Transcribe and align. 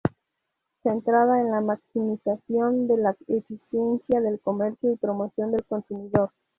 Centrada 0.81 1.39
en 1.41 1.51
la 1.51 1.61
maximización 1.61 2.87
de 2.87 2.97
la 2.97 3.15
eficiencia 3.27 4.19
del 4.19 4.39
comercio 4.39 4.91
y 4.91 4.95
promoción 4.97 5.51
del 5.51 5.63
consumidor. 5.65 6.31